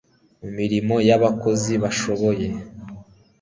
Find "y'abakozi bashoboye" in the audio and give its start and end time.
1.07-2.47